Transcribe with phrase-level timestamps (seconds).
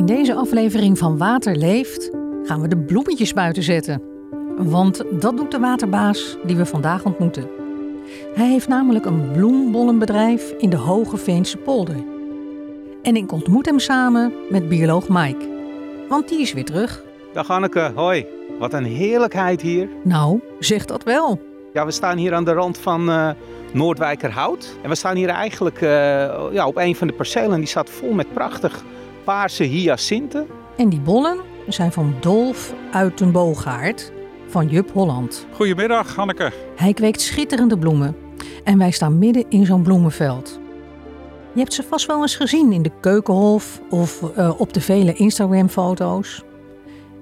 [0.00, 2.10] In deze aflevering van Water Leeft
[2.42, 4.02] gaan we de bloemetjes buiten zetten.
[4.56, 7.48] Want dat doet de waterbaas die we vandaag ontmoeten.
[8.34, 11.96] Hij heeft namelijk een bloembollenbedrijf in de Hoge Veense polder.
[13.02, 15.48] En ik ontmoet hem samen met bioloog Mike.
[16.08, 17.04] Want die is weer terug.
[17.32, 18.26] Dag Anneke, hoi.
[18.58, 19.88] Wat een heerlijkheid hier.
[20.04, 21.40] Nou, zeg dat wel.
[21.72, 23.30] Ja, we staan hier aan de rand van uh,
[23.72, 24.76] Noordwijkerhout.
[24.82, 25.90] En we staan hier eigenlijk uh,
[26.52, 27.58] ja, op een van de percelen.
[27.58, 28.84] Die staat vol met prachtig
[29.30, 30.46] paarse hyacinten.
[30.76, 34.12] En die bollen zijn van Dolf uit den Boogaard
[34.46, 35.46] van Jup Holland.
[35.52, 36.52] Goedemiddag, Hanneke.
[36.76, 38.16] Hij kweekt schitterende bloemen.
[38.64, 40.60] En wij staan midden in zo'n bloemenveld.
[41.52, 45.12] Je hebt ze vast wel eens gezien in de keukenhof of uh, op de vele
[45.12, 46.42] Instagram-foto's.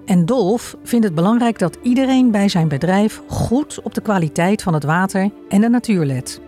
[0.05, 4.75] En Dolf vindt het belangrijk dat iedereen bij zijn bedrijf goed op de kwaliteit van
[4.75, 6.41] het water en de natuur let.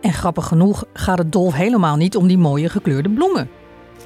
[0.00, 3.48] En grappig genoeg gaat het Dolf helemaal niet om die mooie gekleurde bloemen,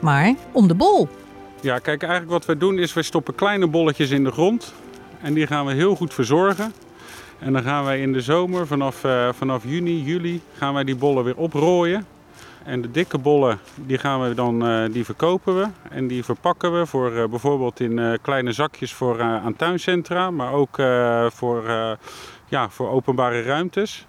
[0.01, 1.09] maar om de bol.
[1.61, 4.73] Ja, kijk, eigenlijk wat we doen is we stoppen kleine bolletjes in de grond
[5.23, 6.73] en die gaan we heel goed verzorgen.
[7.38, 10.97] En dan gaan wij in de zomer, vanaf, uh, vanaf juni, juli, gaan wij die
[10.97, 12.07] bollen weer oprooien.
[12.65, 15.66] En de dikke bollen die gaan we dan, uh, die verkopen we.
[15.91, 20.30] En die verpakken we voor uh, bijvoorbeeld in kleine zakjes voor, aan tuincentra.
[20.30, 20.77] Maar ook
[21.33, 21.63] voor,
[22.49, 24.07] ja, voor openbare ruimtes.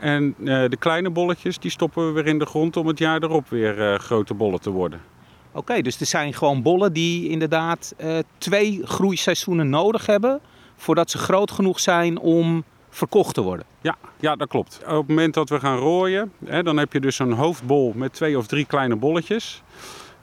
[0.00, 3.48] En de kleine bolletjes die stoppen we weer in de grond om het jaar erop
[3.48, 5.00] weer grote bollen te worden.
[5.48, 7.94] Oké, okay, dus er zijn gewoon bollen die inderdaad
[8.38, 10.40] twee groeiseizoenen nodig hebben...
[10.76, 13.66] voordat ze groot genoeg zijn om verkocht te worden.
[13.80, 14.80] Ja, ja, dat klopt.
[14.82, 18.12] Op het moment dat we gaan rooien, hè, dan heb je dus een hoofdbol met
[18.12, 19.62] twee of drie kleine bolletjes.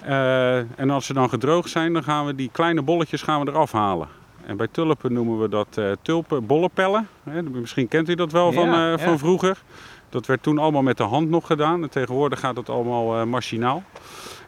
[0.08, 3.52] Uh, en als ze dan gedroogd zijn, dan gaan we die kleine bolletjes gaan we
[3.52, 4.08] eraf halen.
[4.46, 7.08] En bij tulpen noemen we dat uh, tulpen bollenpellen.
[7.24, 8.98] Hè, misschien kent u dat wel van, uh, ja.
[8.98, 9.62] van vroeger.
[10.10, 11.84] Dat werd toen allemaal met de hand nog gedaan.
[11.84, 13.84] En tegenwoordig gaat het allemaal machinaal.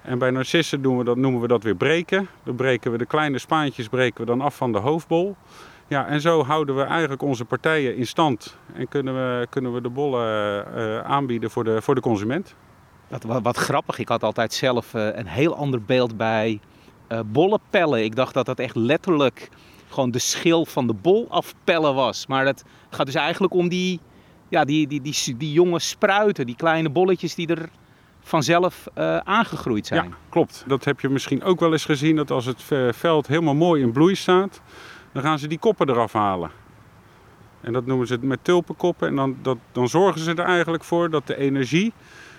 [0.02, 2.28] En bij narcissen doen we dat, noemen we dat weer breken.
[2.44, 5.36] Dan breken we de kleine spaantjes breken we dan af van de hoofdbol.
[5.88, 9.82] Ja, en zo houden we eigenlijk onze partijen in stand en kunnen we, kunnen we
[9.82, 12.56] de bollen uh, aanbieden voor de, voor de consument.
[13.08, 16.60] Wat, wat, wat, grappig, ik had altijd zelf uh, een heel ander beeld bij
[17.26, 18.04] bollenpellen.
[18.04, 19.50] Ik dacht dat dat echt letterlijk
[19.88, 22.28] gewoon de schil van de bol afpellen was.
[22.28, 24.00] Maar het gaat dus eigenlijk om die,
[24.50, 27.70] ja, die, die, die, die jonge spruiten, die kleine bolletjes die er
[28.20, 28.88] vanzelf
[29.24, 30.04] aangegroeid zijn.
[30.04, 30.64] Ja, klopt.
[30.68, 33.92] Dat heb je misschien ook wel eens gezien, dat als het veld helemaal mooi in
[33.92, 34.62] bloei staat
[35.18, 36.52] dan gaan ze die koppen eraf halen.
[37.62, 39.08] En dat noemen ze met tulpenkoppen.
[39.08, 41.94] En dan, dat, dan zorgen ze er eigenlijk voor dat de energie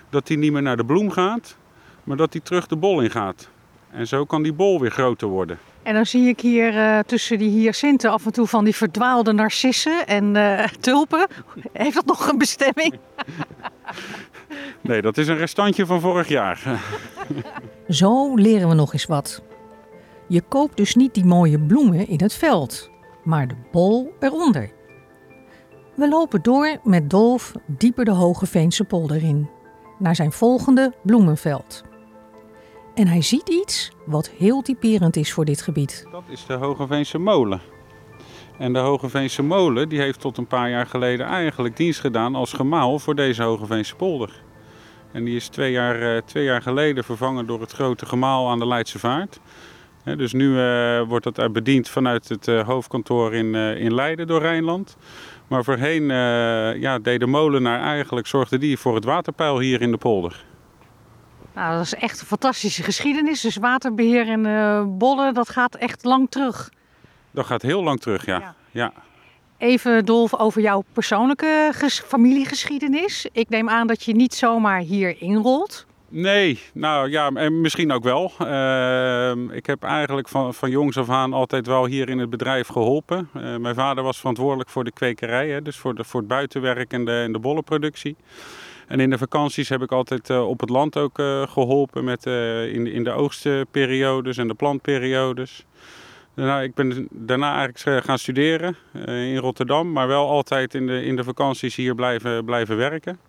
[0.09, 1.57] dat die niet meer naar de bloem gaat,
[2.03, 3.49] maar dat die terug de bol in gaat.
[3.91, 5.59] En zo kan die bol weer groter worden.
[5.83, 9.33] En dan zie ik hier uh, tussen die hyacinten af en toe van die verdwaalde
[9.33, 11.27] narcissen en uh, tulpen.
[11.73, 12.99] Heeft dat nog een bestemming?
[14.81, 16.81] nee, dat is een restantje van vorig jaar.
[17.87, 19.41] Zo leren we nog eens wat.
[20.27, 22.89] Je koopt dus niet die mooie bloemen in het veld,
[23.23, 24.71] maar de bol eronder.
[25.95, 29.49] We lopen door met Dolf dieper de Hoge Veense polder in,
[29.97, 31.83] naar zijn volgende bloemenveld.
[32.99, 36.05] En hij ziet iets wat heel typerend is voor dit gebied.
[36.11, 37.61] Dat is de Hogeveense molen.
[38.57, 42.53] En de Hogeveense molen die heeft tot een paar jaar geleden eigenlijk dienst gedaan als
[42.53, 44.43] gemaal voor deze Hogeveense polder.
[45.11, 48.67] En die is twee jaar, twee jaar geleden vervangen door het grote gemaal aan de
[48.67, 49.39] Leidse Vaart
[50.03, 54.97] dus nu uh, wordt dat bediend vanuit het uh, hoofdkantoor in, in Leiden door Rijnland.
[55.47, 56.03] Maar voorheen
[56.79, 60.45] ja, deed de molenaar eigenlijk, zorgde die voor het waterpeil hier in de polder.
[61.59, 63.41] Nou, dat is echt een fantastische geschiedenis.
[63.41, 66.69] Dus waterbeheer en bollen, dat gaat echt lang terug.
[67.31, 68.39] Dat gaat heel lang terug, ja.
[68.39, 68.55] ja.
[68.71, 68.93] ja.
[69.57, 71.71] Even Dolf over jouw persoonlijke
[72.05, 73.27] familiegeschiedenis.
[73.31, 75.85] Ik neem aan dat je niet zomaar hier inrolt.
[76.09, 78.31] Nee, nou ja, en misschien ook wel.
[78.41, 82.67] Uh, ik heb eigenlijk van, van jongs af aan altijd wel hier in het bedrijf
[82.67, 83.29] geholpen.
[83.35, 86.93] Uh, mijn vader was verantwoordelijk voor de kwekerij, hè, dus voor, de, voor het buitenwerk
[86.93, 88.15] en de, en de bollenproductie.
[88.89, 92.87] En in de vakanties heb ik altijd uh, op het land ook geholpen met, in,
[92.87, 95.65] in de oogstperiodes en de plantperiodes.
[96.33, 98.75] Nou, ik ben daarna eigenlijk gaan studeren
[99.05, 103.19] in Rotterdam, maar wel altijd in de, in de vakanties hier blijven, blijven werken.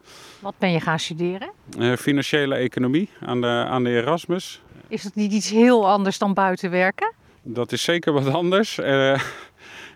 [0.40, 1.50] Wat ben je gaan studeren?
[1.78, 4.62] Uh, financiële economie aan de, aan de Erasmus.
[4.88, 7.12] Is dat niet iets heel anders dan buiten werken?
[7.42, 8.78] Dat is zeker wat anders.
[8.78, 9.20] Uh,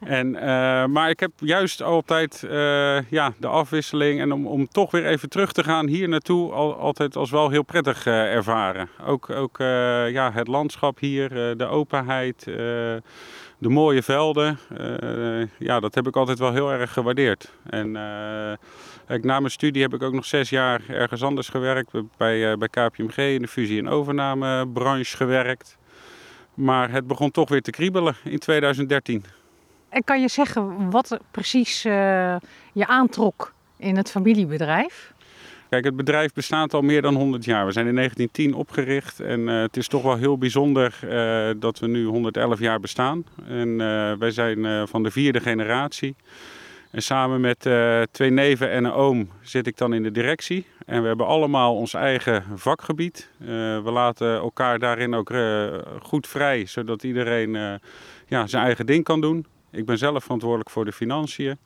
[0.04, 0.40] en, uh,
[0.84, 2.46] maar ik heb juist altijd
[3.10, 6.74] ja, de afwisseling en om, om toch weer even terug te gaan hier naartoe al,
[6.74, 8.88] altijd als wel heel prettig ervaren.
[9.06, 9.58] Ook, ook
[10.08, 12.44] ja, het landschap hier, de openheid,
[13.58, 14.58] de mooie velden.
[15.58, 17.50] ja, dat heb ik altijd wel heel erg gewaardeerd.
[17.70, 17.90] En
[19.24, 21.90] na mijn studie heb ik ook nog zes jaar ergens anders gewerkt.
[22.16, 25.78] Bij, bij KPMG in de fusie- en overnamebranche gewerkt.
[26.54, 29.24] Maar het begon toch weer te kriebelen in 2013.
[29.94, 31.93] En kan je zeggen wat precies uh,
[32.73, 35.12] je aantrok in het familiebedrijf?
[35.69, 37.67] Kijk, het bedrijf bestaat al meer dan 100 jaar.
[37.67, 41.79] We zijn in 1910 opgericht en uh, het is toch wel heel bijzonder uh, dat
[41.79, 43.25] we nu 111 jaar bestaan.
[43.46, 43.76] En
[44.19, 46.17] wij zijn van de vierde generatie.
[46.90, 47.69] En samen met
[48.11, 50.67] twee neven en een oom zit ik dan in de directie.
[50.87, 53.31] En we hebben allemaal ons eigen vakgebied.
[53.85, 55.32] we laten elkaar daarin ook
[56.02, 57.81] goed vrij, zodat iedereen
[58.26, 59.47] ja, zijn eigen ding kan doen.
[59.75, 61.59] Ik ben zelf verantwoordelijk voor de financiën.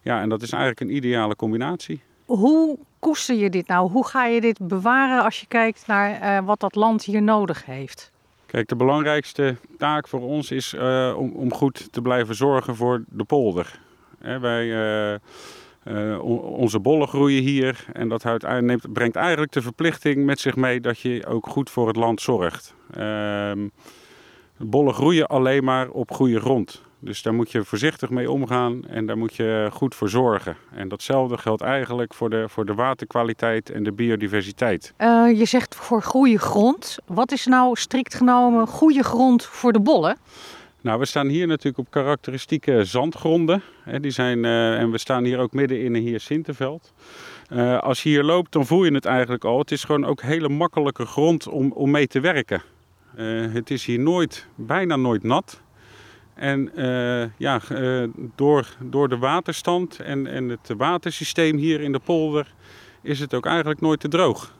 [0.00, 2.00] Ja, en dat is eigenlijk een ideale combinatie.
[2.24, 3.90] Hoe koester je dit nou?
[3.90, 7.64] Hoe ga je dit bewaren als je kijkt naar uh, wat dat land hier nodig
[7.64, 8.12] heeft?
[8.46, 13.04] Kijk, de belangrijkste taak voor ons is uh, om, om, goed te blijven zorgen voor
[13.08, 13.80] de polder.
[14.18, 14.66] wij,
[15.84, 16.24] uh,
[16.58, 18.24] onze bollen groeien hier en dat
[18.60, 22.20] neemt, brengt eigenlijk de verplichting met zich mee dat je ook goed voor het land
[22.20, 22.74] zorgt.
[22.90, 23.68] Ehm,
[24.56, 26.82] bollen groeien alleen maar op goede grond.
[27.04, 30.56] Dus daar moet je voorzichtig mee omgaan en daar moet je goed voor zorgen.
[30.74, 34.94] En datzelfde geldt eigenlijk voor de, voor de waterkwaliteit en de biodiversiteit.
[34.98, 36.96] Uh, je zegt voor goede grond.
[37.06, 40.16] Wat is nou strikt genomen goede grond voor de bollen?
[40.80, 43.62] Nou, we staan hier natuurlijk op karakteristieke zandgronden.
[44.00, 46.92] die zijn, uh, en we staan hier ook midden in een Hyacintenveld.
[47.52, 49.58] Uh, als je hier loopt, dan voel je het eigenlijk al.
[49.58, 52.62] Het is gewoon ook hele makkelijke grond om, om mee te werken.
[53.52, 55.62] het is hier nooit, bijna nooit nat.
[56.34, 61.98] En uh, ja, uh, door, door de waterstand en, en het watersysteem hier in de
[61.98, 62.54] polder
[63.02, 64.54] is het ook eigenlijk nooit te droog.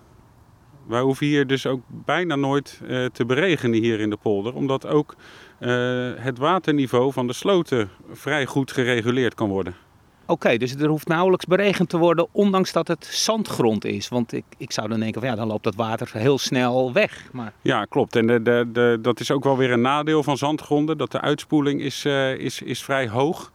[0.87, 4.87] Wij hoeven hier dus ook bijna nooit uh, te beregenen hier in de polder, omdat
[4.87, 5.17] ook
[6.17, 9.75] het waterniveau van de sloten vrij goed gereguleerd kan worden.
[10.27, 14.09] Oké, dus er hoeft nauwelijks beregend te worden, ondanks dat het zandgrond is.
[14.09, 17.29] Want ik, ik zou dan denken, van, ja, dan loopt dat water heel snel weg.
[17.33, 17.53] Maar...
[17.63, 18.17] Ja, klopt.
[18.17, 21.81] En de, de, dat is ook wel weer een nadeel van zandgronden, dat de uitspoeling
[21.81, 23.53] is, uh, is, is vrij hoog.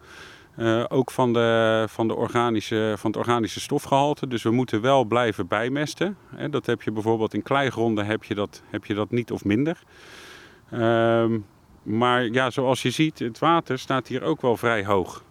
[0.58, 4.28] Uh, ook van, de, van, de organische, van het organische stofgehalte.
[4.28, 6.18] Dus we moeten wel blijven bijmesten.
[6.36, 9.44] Hè, dat heb je bijvoorbeeld in kleigronden heb je dat, heb je dat niet of
[9.44, 9.82] minder.
[10.74, 11.26] Uh,
[11.84, 15.24] maar ja, zoals je ziet, het water staat hier ook wel vrij hoog.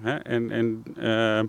[0.00, 0.14] Hè?
[0.16, 1.40] En, en uh,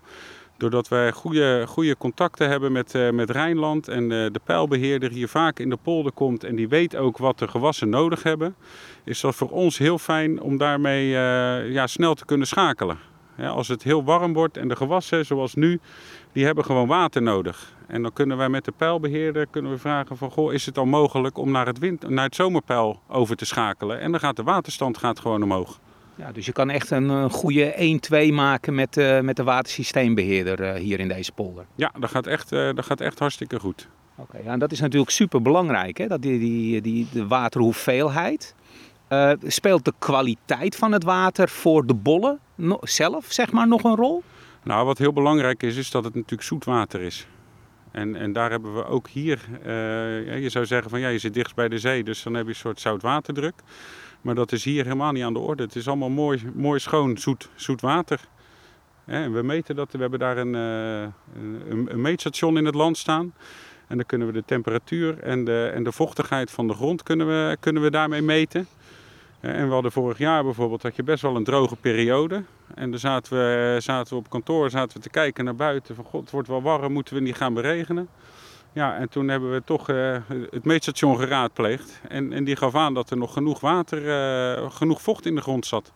[0.58, 5.28] doordat wij goede, goede contacten hebben met, uh, met Rijnland en de, de pijlbeheerder hier
[5.28, 8.56] vaak in de polder komt en die weet ook wat de gewassen nodig hebben,
[9.04, 12.98] is dat voor ons heel fijn om daarmee uh, ja, snel te kunnen schakelen.
[13.46, 15.80] Als het heel warm wordt en de gewassen, zoals nu,
[16.32, 17.74] die hebben gewoon water nodig.
[17.88, 20.86] En dan kunnen wij met de pijlbeheerder kunnen we vragen van, goh, is het al
[20.86, 24.00] mogelijk om naar het, wind, naar het zomerpeil over te schakelen?
[24.00, 25.80] En dan gaat de waterstand gaat gewoon omhoog.
[26.18, 28.00] Ja, dus je kan echt een, een goede
[28.30, 31.66] 1-2 maken met, uh, met de watersysteembeheerder uh, hier in deze polder.
[31.76, 33.88] Ja, dat gaat echt, uh, dat gaat echt hartstikke goed.
[34.16, 36.08] Oké, ja, en dat is natuurlijk super belangrijk, hè?
[36.08, 38.56] Dat die, die, die, de waterhoeveelheid.
[39.44, 43.96] speelt de kwaliteit van het water voor de bollen no zelf zeg maar, nog een
[43.96, 44.24] rol?
[44.64, 47.28] Nou, wat heel belangrijk is, is dat het natuurlijk zoet water is.
[47.92, 49.40] En, en daar hebben we ook hier,
[50.42, 52.50] je zou zeggen van ja, je zit dichtst bij de zee, dus dan heb je
[52.50, 53.54] een soort zoutwaterdruk.
[54.28, 55.64] Maar dat is hier helemaal niet aan de orde.
[55.64, 58.20] Het is allemaal mooi, mooi schoon, zoet, zoet water.
[59.06, 59.92] En we meten dat.
[59.92, 61.02] We hebben daar een, eh,
[61.70, 63.34] een, een, meetstation in het land staan.
[63.88, 67.28] En dan kunnen we de temperatuur en de, en de vochtigheid van de grond kunnen
[67.28, 68.68] we, kunnen we daarmee meten.
[69.40, 72.44] En we hadden vorig jaar bijvoorbeeld had je best wel een droge periode.
[72.76, 75.96] En dan zaten we, zaten we op kantoor zaten we te kijken naar buiten.
[75.96, 78.10] Van god, het wordt wel warm, moeten we niet gaan beregenen.
[78.78, 80.18] Ja, en toen hebben we toch uh,
[80.50, 82.02] het meetstation geraadpleegd.
[82.08, 85.42] En, en die gaf aan dat er nog genoeg water, uh, genoeg vocht in de
[85.42, 85.94] grond zat.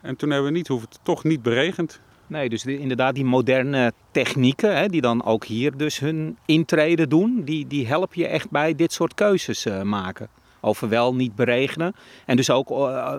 [0.00, 2.00] En toen hebben we niet hoeven, toch niet beregend.
[2.26, 7.42] Nee, dus inderdaad die moderne technieken, hè, die dan ook hier dus hun intrede doen,
[7.44, 10.28] die, die helpen je echt bij dit soort keuzes uh, maken.
[10.60, 11.94] Over wel niet beregenen.
[12.26, 12.68] En dus ook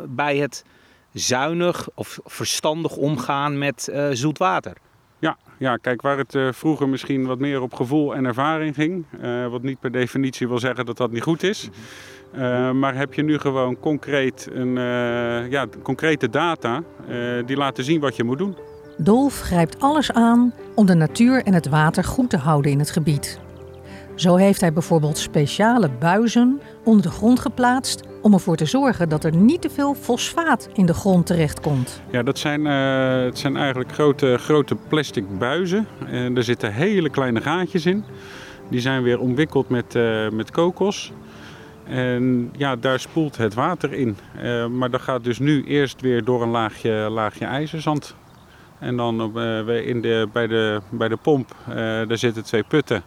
[0.10, 0.66] bij het
[1.14, 4.78] zuinig of verstandig omgaan met zoet water.
[5.22, 9.06] Ja, ja, kijk, waar het uh, vroeger misschien wat meer op gevoel en ervaring ging,
[9.24, 11.70] uh, wat niet per definitie wil zeggen dat dat niet goed is,
[12.36, 14.74] uh, maar heb je nu gewoon concreet een,
[15.50, 16.84] ja, concrete data
[17.46, 18.58] die laten zien wat je moet doen.
[18.98, 22.92] Dolf grijpt alles aan om de natuur en het water goed te houden in het
[22.92, 23.40] gebied.
[24.16, 29.24] Zo heeft hij bijvoorbeeld speciale buizen onder de grond geplaatst om ervoor te zorgen dat
[29.24, 32.02] er niet te veel fosfaat in de grond terechtkomt.
[32.12, 35.88] Ja, dat zijn, uh, het zijn eigenlijk grote, grote plastic buizen.
[36.06, 38.04] En er zitten hele kleine gaatjes in.
[38.70, 41.12] Die zijn weer omwikkeld met, uh, met kokos.
[41.84, 44.18] En ja, daar spoelt het water in.
[44.44, 48.16] Uh, maar dat gaat dus nu eerst weer door een laagje, laagje ijzerzand.
[48.80, 51.56] En dan in de, bij, de, bij de pomp,
[52.08, 53.04] daar zitten twee putten.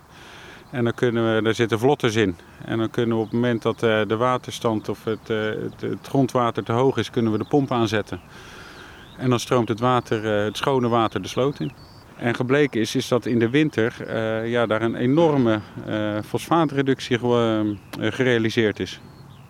[0.75, 2.37] En dan kunnen we, daar zitten vlotters in.
[2.65, 5.81] En dan kunnen we op het moment dat eh, de waterstand of het, eh, het,
[5.81, 8.21] het grondwater te hoog is, kunnen we de pomp aanzetten.
[9.19, 11.73] En dan stroomt het, water, eh, het schone water de sloot in.
[12.17, 13.95] En gebleken is, is dat in de winter
[14.49, 15.61] ja, daar een enorme
[16.25, 19.01] fosfaatreductie ge- gerealiseerd is.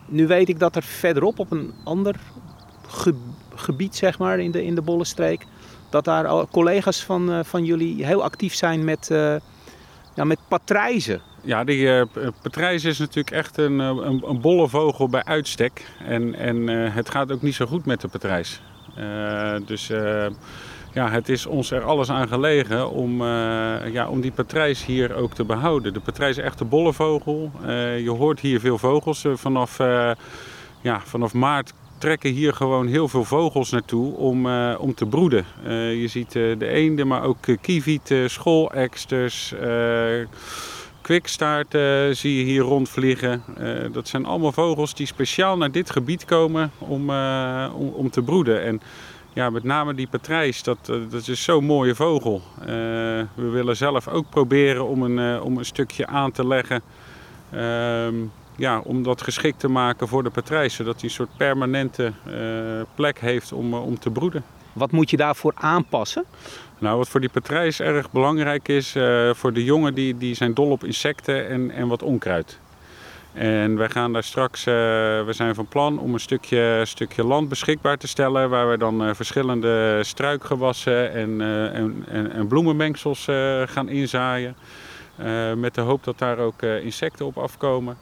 [0.07, 2.15] Nu weet ik dat er verderop op een ander
[2.87, 3.19] ge-
[3.55, 5.45] gebied, zeg maar, in de, in de Bollenstreek,
[5.89, 9.11] dat daar collega's van, van jullie heel actief zijn met,
[10.15, 11.21] ja, met patrijzen.
[11.41, 15.23] Ja, die eh, p- patrijs is natuurlijk echt een, eh, een, een bolle vogel bij
[15.23, 15.85] uitstek.
[16.05, 18.61] En, en eh, het gaat ook niet zo goed met de patrijs.
[18.95, 20.25] Eh, dus eh,
[20.93, 25.15] ja, het is ons er alles aan gelegen om, eh, ja, om die patrijs hier
[25.15, 25.93] ook te behouden.
[25.93, 27.51] De patrijs is echt een bolle vogel.
[27.65, 29.23] Eh, je hoort hier veel vogels.
[29.25, 30.11] Eh, vanaf, eh,
[30.81, 35.45] ja, vanaf maart trekken hier gewoon heel veel vogels naartoe om, eh, om te broeden.
[35.63, 39.53] Eh, je ziet eh, de eenden, maar ook kievieten, schooleksters,
[41.01, 43.43] kwikstaarten zie je hier rondvliegen.
[43.91, 47.09] Dat zijn allemaal vogels die speciaal naar dit gebied komen om,
[47.75, 48.63] om, om te broeden.
[48.63, 48.81] En
[49.33, 50.77] ja, met name die patrijs, dat,
[51.09, 52.41] dat is zo'n mooie vogel.
[53.35, 56.81] We willen zelf ook proberen om een, om een stukje aan te leggen.
[57.51, 58.15] Ehm,
[58.55, 62.33] ja, om dat geschikt te maken voor de patrijs, zodat hij een soort permanente eh,
[62.95, 64.43] plek heeft om, eh, om te broeden.
[64.73, 66.23] Wat moet je daarvoor aanpassen?
[66.77, 70.53] Nou, wat voor die patrijs erg belangrijk is, eh, voor de jongen die, die zijn
[70.53, 72.59] dol op insecten en, en wat onkruid.
[73.33, 77.97] En wij gaan daar straks, we zijn van plan om een stukje, stukje land beschikbaar
[77.97, 81.41] te stellen waar we dan verschillende struikgewassen en,
[81.73, 83.27] en, en, en bloemenmengsels
[83.65, 84.55] gaan inzaaien.
[85.55, 87.97] Met de hoop dat daar ook insecten op afkomen.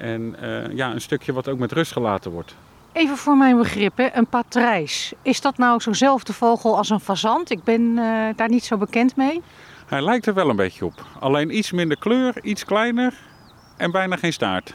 [0.00, 2.54] En eh, ja, een stukje wat ook met rust gelaten wordt.
[2.92, 5.12] Even voor mijn begrip, hè, een patrijs.
[5.22, 7.50] Is dat nou zo'nzelfde vogel als een fazant?
[7.50, 9.42] Ik ben eh, daar niet zo bekend mee.
[9.86, 11.04] Hij lijkt er wel een beetje op.
[11.18, 13.14] Alleen iets minder kleur, iets kleiner
[13.76, 14.74] en bijna geen staart.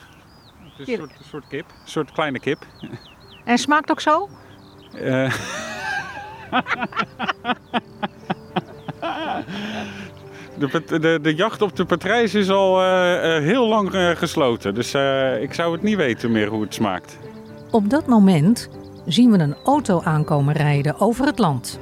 [0.78, 0.88] Hier.
[0.88, 2.66] een soort, een soort kip, een soort kleine kip.
[3.44, 4.30] En smaakt ook zo?
[4.94, 5.34] Eh,
[10.58, 14.74] de, de, de jacht op de patrijs is al eh, eh, heel lang eh, gesloten.
[14.74, 17.18] Dus eh, ik zou het niet weten meer hoe het smaakt.
[17.72, 18.70] Op dat moment
[19.06, 21.80] zien we een auto aankomen rijden over het land.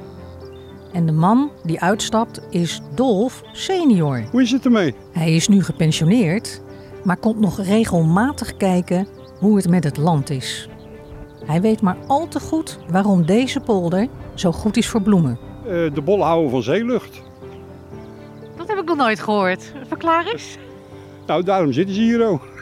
[0.92, 4.22] En de man die uitstapt is Dolf senior.
[4.30, 4.94] Hoe is het ermee?
[5.12, 6.62] Hij is nu gepensioneerd,
[7.04, 9.06] maar komt nog regelmatig kijken
[9.38, 10.68] hoe het met het land is.
[11.46, 15.38] Hij weet maar al te goed waarom deze polder zo goed is voor bloemen.
[15.66, 17.22] Eh, de bollen houden van zeelucht.
[18.94, 19.72] Nog nooit gehoord.
[19.88, 20.56] Verklaar eens.
[21.26, 22.46] Nou, daarom zitten ze hier ook.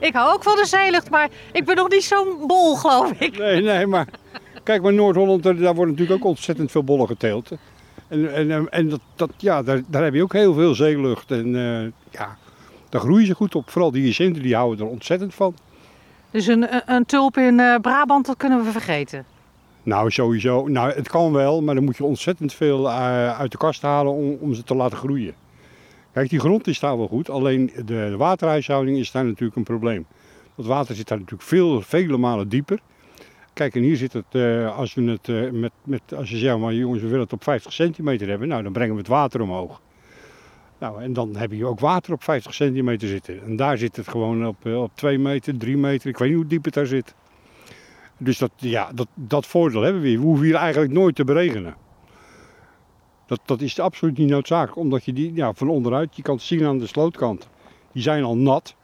[0.00, 3.38] Ik hou ook van de zeelucht, maar ik ben nog niet zo'n bol, geloof ik.
[3.38, 4.06] Nee, nee, maar
[4.62, 7.50] kijk maar Noord-Holland, daar worden natuurlijk ook ontzettend veel bollen geteeld.
[8.08, 11.30] En, en, en dat, dat, ja, daar, daar heb je ook heel veel zeelucht.
[11.30, 12.36] En eh, ja,
[12.88, 13.70] daar groeien ze goed op.
[13.70, 15.54] Vooral die hyacinten, die houden er ontzettend van.
[16.30, 19.24] Dus een, een- een tulp in eh, Brabant, dat kunnen we vergeten.
[19.86, 20.68] Nou, sowieso.
[20.68, 24.12] Nou, het kan wel, maar dan moet je ontzettend veel eh, uit de kast halen
[24.12, 25.34] om, om ze te laten groeien.
[26.12, 29.64] Kijk, die grond is daar wel goed, alleen de, de waterhuishouding is daar natuurlijk een
[29.64, 30.06] probleem.
[30.56, 32.80] Dat water zit daar natuurlijk veel, vele malen dieper.
[33.52, 36.58] Kijk, en hier zit het, eh, als, we het eh, met, met, als je zegt,
[36.58, 39.40] maar jongens, we willen het op 50 centimeter hebben, nou, dan brengen we het water
[39.40, 39.80] omhoog.
[40.78, 43.42] Nou, en dan heb je ook water op 50 centimeter zitten.
[43.44, 46.46] En daar zit het gewoon op, op 2 meter, 3 meter, ik weet niet hoe
[46.46, 47.14] diep het daar zit.
[48.18, 50.18] Dus dat, ja, dat, dat voordeel hebben we hier.
[50.18, 51.76] We hoeven hier eigenlijk nooit te beregenen.
[53.26, 56.44] Dat, dat is absoluut niet noodzakelijk, omdat je die ja, van onderuit, je kan het
[56.44, 57.48] zien aan de slootkant.
[57.92, 58.74] Die zijn al nat.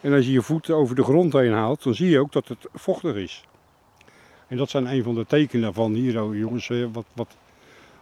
[0.00, 2.48] En als je je voeten over de grond heen haalt, dan zie je ook dat
[2.48, 3.44] het vochtig is.
[4.46, 7.36] En dat zijn een van de tekenen van hier, oh, jongens, eh, wat, wat,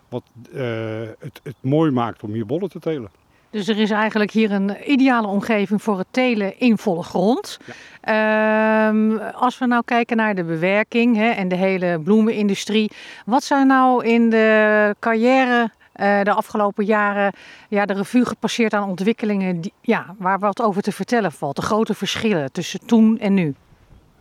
[0.09, 0.23] wat
[0.53, 3.11] eh, het, het mooi maakt om hier bollen te telen.
[3.51, 7.59] Dus er is eigenlijk hier een ideale omgeving voor het telen in volle grond.
[8.01, 12.91] Ehm, als we nou kijken naar de bewerking hè, en de hele bloemenindustrie.
[13.27, 17.33] Wat zijn nou in de carrière eh, de afgelopen jaren
[17.69, 21.57] ja, de revue gepasseerd aan ontwikkelingen die, ja, waar wat over te vertellen valt?
[21.57, 23.55] De grote verschillen tussen toen en nu.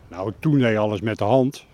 [0.07, 1.65] Nou, toen deed je alles met de hand.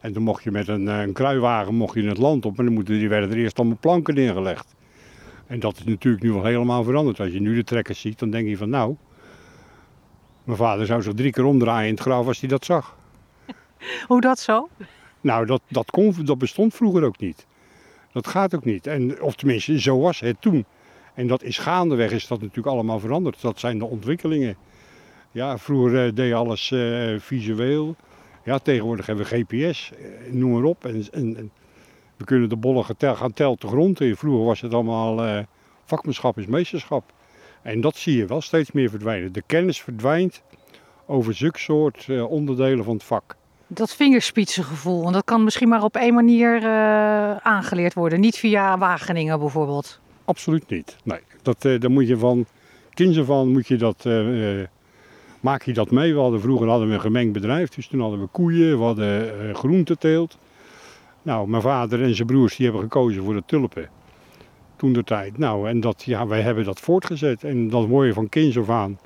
[0.00, 2.58] En toen mocht je met een, eh, een kruiwagen mocht je het land op.
[2.58, 4.73] En dan moeten, die werden er eerst allemaal planken neergelegd.
[5.46, 7.20] En dat is natuurlijk nu wel helemaal veranderd.
[7.20, 8.96] Als je nu de trekkers ziet, dan denk je van nou...
[10.44, 12.96] Mijn vader zou zich drie keer omdraaien in het graf als hij dat zag.
[14.08, 14.68] Hoe dat zo?
[15.20, 17.46] Nou, dat, dat, kon, dat bestond vroeger ook niet.
[18.12, 18.86] Dat gaat ook niet.
[18.86, 20.64] En, of tenminste, zo was het toen.
[21.14, 23.40] En dat is gaandeweg is dat natuurlijk allemaal veranderd.
[23.40, 24.56] Dat zijn de ontwikkelingen.
[25.32, 27.96] Ja, vroeger eh, deed je alles eh, visueel.
[28.44, 30.84] Ja, tegenwoordig hebben we GPS, eh, noem maar op.
[30.84, 31.50] En, en, en
[32.16, 34.16] we kunnen de bollen gaan tellen de grond in.
[34.16, 35.38] Vroeger was het allemaal eh,
[35.84, 37.12] Vakmanschap is meesterschap.
[37.62, 39.32] En dat zie je wel steeds meer verdwijnen.
[39.32, 40.42] De kennis verdwijnt
[41.06, 43.36] over zulke soort eh, onderdelen van het vak.
[43.66, 48.20] Dat vingerspitsengevoel, en dat kan misschien maar op één manier eh, aangeleerd worden.
[48.20, 50.00] Niet via Wageningen bijvoorbeeld.
[50.24, 50.96] Absoluut niet.
[51.04, 52.46] Nee, dat, dan moet je van
[52.90, 54.04] kinds af aan moet je dat,
[55.40, 56.14] maak je dat mee.
[56.14, 59.54] We hadden, vroeger hadden we een gemengd bedrijf, dus toen hadden we koeien, we hadden
[59.54, 60.38] groenteteelt.
[61.24, 63.88] Nou, mijn vader en zijn broers die hebben gekozen voor de tulpen.
[64.76, 65.38] Toen de tijd.
[65.38, 67.44] Nou, en dat, ja, wij hebben dat voortgezet.
[67.44, 68.98] En dat word je van kinds af aan,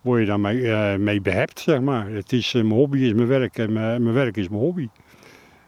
[0.00, 2.10] word je daarmee eh, mee behept, zeg maar.
[2.10, 4.88] Het is, eh, mijn hobby is mijn werk en mijn, werk is mijn hobby.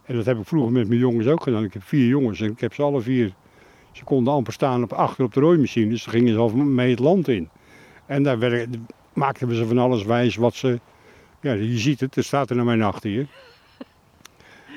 [0.05, 1.64] En dat heb ik vroeger met mijn jongens ook gedaan.
[1.64, 3.35] Ik heb vier jongens en ik heb ze alle vier
[3.97, 6.99] ze konden amper staan op, achter op de rooimachine, dus dan gingen ze mee het
[6.99, 7.49] land in.
[8.07, 8.67] En daar
[9.12, 10.81] maakten we ze van alles wijs wat ze...
[11.41, 13.26] Ja, je ziet het, er staat er naar mijn achter hier.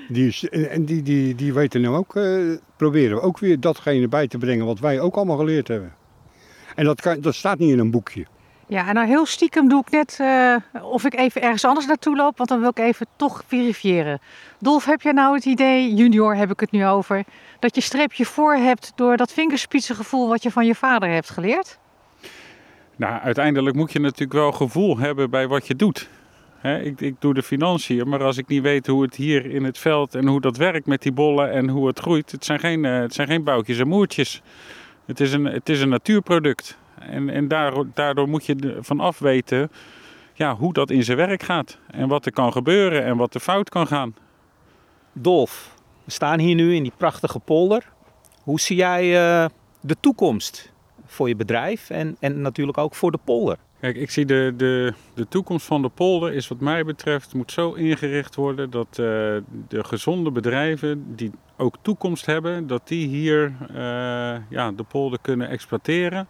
[0.08, 2.40] Die, is- en die, die weten nu ook, eh,
[2.76, 5.94] proberen we ook weer datgene bij te brengen wat wij ook allemaal geleerd hebben.
[6.76, 8.26] En dat, kan, dat staat niet in een boekje.
[8.68, 12.16] Ja, en nou heel stiekem doe ik net eh, of ik even ergens anders naartoe
[12.16, 14.20] loop, want dan wil ik even toch verifiëren.
[14.60, 17.24] Dolf, heb jij nou het idee, junior heb ik het nu over,
[17.60, 21.80] dat je streepje voor hebt door dat vingerspitsengevoel wat je van je vader hebt geleerd?
[22.96, 26.10] Nou, uiteindelijk moet je natuurlijk wel gevoel hebben bij wat je doet.
[26.76, 29.78] Ik, ik doe de financiën, maar als ik niet weet hoe het hier in het
[29.78, 32.86] veld en hoe dat werkt met die bollen en hoe het groeit, het zijn geen,
[32.86, 34.42] eh, het zijn geen boutjes en moertjes.
[35.06, 36.78] Het is een, het is een natuurproduct.
[37.00, 37.48] En, en
[37.94, 39.72] daardoor, moet je van af weten
[40.34, 41.78] ja, hoe dat in zijn werk gaat.
[41.92, 44.16] En wat er kan gebeuren en wat er fout kan gaan.
[45.14, 47.90] Dolf, we staan hier nu in die prachtige polder.
[48.44, 49.50] Hoe zie jij eh,
[49.82, 50.72] de toekomst
[51.08, 53.58] voor je bedrijf en, en natuurlijk ook voor de polder?
[53.80, 57.52] Kijk, ik zie de, de, de toekomst van de polder is wat mij betreft moet
[57.52, 58.96] zo ingericht worden dat eh,
[59.68, 63.76] de gezonde bedrijven die ook toekomst hebben, dat die hier eh,
[64.50, 66.28] ja, de polder kunnen exploiteren.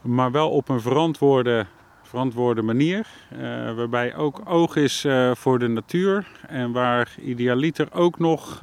[0.00, 1.66] Maar wel op een verantwoorde,
[2.02, 3.06] verantwoorde manier.
[3.28, 3.38] eh,
[3.74, 6.26] waarbij ook oog is voor de natuur.
[6.48, 8.58] En waar idealiter ook nog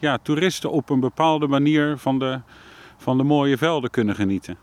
[0.00, 2.40] ja, toeristen op een bepaalde manier van de,
[2.96, 4.56] van de mooie velden kunnen genieten.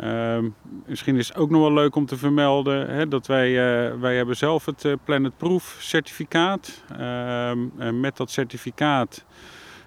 [0.00, 0.48] Ehm,
[0.86, 4.16] misschien is het ook nog wel leuk om te vermelden hè, dat wij, eh, wij
[4.16, 6.82] hebben zelf het eh, Planet Proof certificaat.
[6.98, 9.24] Ehm, en met dat certificaat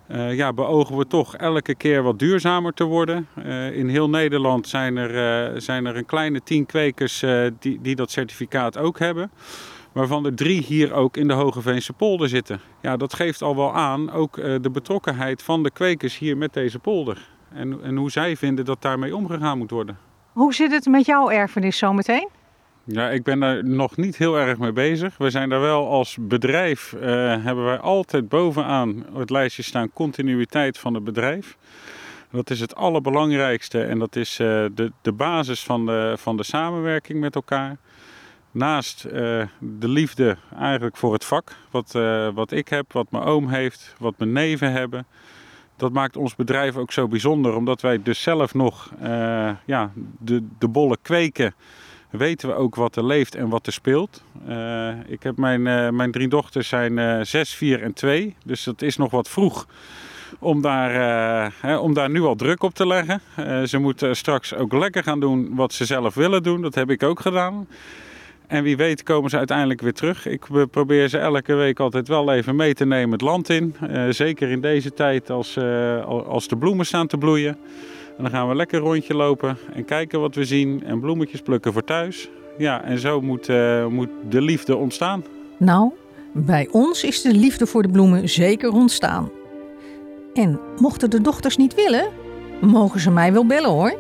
[0.08, 3.28] eh, ja, beogen we toch elke keer wat duurzamer te worden.
[3.74, 7.24] In heel Nederland zijn er, zijn er een kleine tien kwekers
[7.60, 9.32] die, die dat certificaat ook hebben.
[9.92, 12.60] Waarvan er drie hier ook in de Hogeveense polder zitten.
[12.82, 16.80] Ja, dat geeft al wel aan ook de betrokkenheid van de kwekers hier met deze
[16.80, 17.28] polder.
[17.54, 19.98] En, en hoe zij vinden dat daarmee omgegaan moet worden.
[20.32, 22.30] Hoe zit het met jouw erfenis zometeen?
[22.92, 25.18] Ja, ik ben daar nog niet heel erg mee bezig.
[25.18, 27.02] We zijn daar wel als bedrijf, eh,
[27.44, 31.58] hebben wij altijd bovenaan het lijstje staan continuïteit van het bedrijf.
[32.32, 36.44] Dat is het allerbelangrijkste en dat is eh, de, de basis van de, van de
[36.44, 37.78] samenwerking met elkaar.
[38.52, 39.12] Naast eh,
[39.60, 41.92] de liefde eigenlijk voor het vak, wat,
[42.34, 45.06] wat ik heb, wat mijn oom heeft, wat mijn neven hebben.
[45.80, 50.44] Dat maakt ons bedrijf ook zo bijzonder, omdat wij dus zelf nog eh, ja, de,
[50.58, 51.54] de bollen kweken
[52.10, 54.24] weten we ook wat er leeft en wat er speelt.
[54.48, 58.36] Eh, ik heb mijn, eh, mijn drie dochters zijn eh 6, 4 en 2.
[58.46, 59.68] Dus dat is nog wat vroeg
[60.40, 60.92] om daar,
[61.62, 63.22] hè, om daar nu al druk op te leggen.
[63.68, 66.62] Ze moeten straks ook lekker gaan doen wat ze zelf willen doen.
[66.62, 67.68] Dat heb ik ook gedaan.
[68.50, 70.26] En wie weet komen ze uiteindelijk weer terug.
[70.28, 73.76] Ik probeer ze elke week altijd wel even mee te nemen het land in.
[73.90, 77.58] Eh, zeker in deze tijd als, eh, al- als de bloemen staan te bloeien.
[78.18, 81.74] En dan gaan we lekker rondje lopen en kijken wat we zien en bloemetjes plukken
[81.74, 82.30] voor thuis.
[82.58, 85.24] Ja, en zo moet, eh, moet de liefde ontstaan.
[85.58, 85.92] Nou,
[86.34, 89.30] bij ons is de liefde voor de bloemen zeker ontstaan.
[90.34, 92.08] En mochten de dochters niet willen,
[92.62, 93.98] mogen ze mij wel bellen hoor.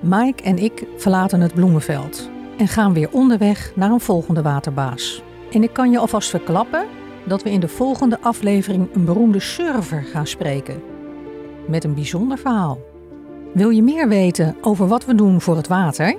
[0.00, 5.22] Mike en ik verlaten het bloemenveld en gaan weer onderweg naar een volgende waterbaas.
[5.52, 6.86] En ik kan je alvast verklappen
[7.24, 10.82] dat we in de volgende aflevering een beroemde surfer gaan spreken.
[11.66, 12.78] Met een bijzonder verhaal.
[13.54, 16.16] Wil je meer weten over wat we doen voor het water?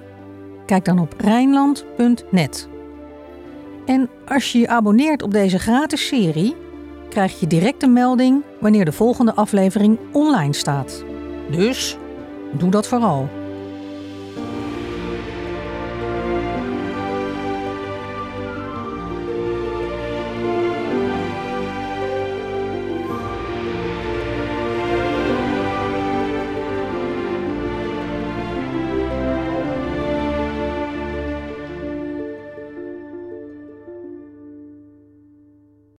[0.65, 2.69] Kijk dan op Rijnland.net.
[3.86, 6.56] En als je je abonneert op deze gratis serie,
[7.10, 11.04] krijg je direct een melding wanneer de volgende aflevering online staat.
[11.51, 11.97] Dus
[12.51, 13.40] doe dat vooral.